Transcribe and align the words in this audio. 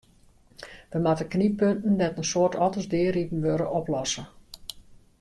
We 0.93 0.99
moatte 1.07 1.27
knyppunten 1.33 1.93
dêr't 1.99 2.19
in 2.21 2.27
soad 2.31 2.53
otters 2.65 2.89
deariden 2.93 3.43
wurde, 3.45 3.67
oplosse. 3.79 4.23